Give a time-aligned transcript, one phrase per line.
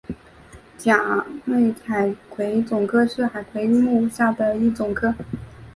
[0.79, 0.91] 甲
[1.45, 5.13] 胄海葵总科是海葵目下的一总科。